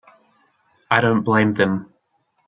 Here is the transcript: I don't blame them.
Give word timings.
I 0.89 0.99
don't 0.99 1.21
blame 1.21 1.53
them. 1.53 1.93